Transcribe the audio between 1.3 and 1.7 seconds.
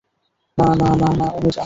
অনুযা।